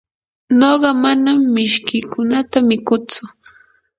nuqa 0.57 0.89
manam 1.01 1.37
mishkiykunata 1.53 2.57
mikutsu. 2.69 3.23